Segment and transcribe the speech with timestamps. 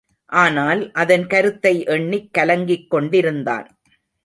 [0.31, 3.67] ஆனால் அதன் கருத்தை எண்ணிக் கலங்கிக் கொண்டிருந்தான்!